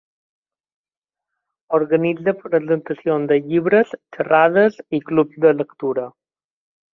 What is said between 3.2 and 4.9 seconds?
de llibres, xerrades